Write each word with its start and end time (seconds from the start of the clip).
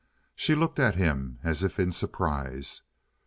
She 0.35 0.55
looked 0.55 0.79
at 0.79 0.95
him 0.95 1.37
as 1.43 1.63
if 1.63 1.79
in 1.79 1.91
surprise. 1.91 2.81